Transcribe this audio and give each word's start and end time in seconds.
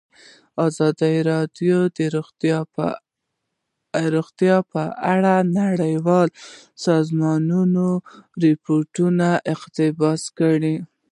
ازادي 0.67 1.15
راډیو 1.31 1.79
د 1.97 1.99
روغتیا 2.15 2.59
په 4.71 4.83
اړه 5.13 5.35
د 5.43 5.47
نړیوالو 5.59 6.35
سازمانونو 6.85 7.85
راپورونه 8.43 9.27
اقتباس 9.53 10.21
کړي. 10.39 10.75